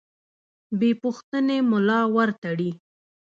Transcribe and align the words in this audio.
بې 0.79 0.89
پوښتنې 1.01 1.57
ملا 1.69 1.99
ورتړي. 2.15 2.71